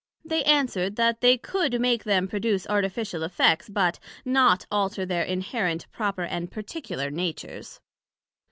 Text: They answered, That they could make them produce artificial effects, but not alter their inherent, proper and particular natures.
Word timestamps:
They 0.25 0.43
answered, 0.45 0.95
That 0.95 1.21
they 1.21 1.37
could 1.37 1.79
make 1.79 2.05
them 2.05 2.27
produce 2.27 2.65
artificial 2.67 3.21
effects, 3.21 3.69
but 3.69 3.99
not 4.25 4.65
alter 4.71 5.05
their 5.05 5.21
inherent, 5.23 5.85
proper 5.91 6.23
and 6.23 6.49
particular 6.51 7.11
natures. 7.11 7.79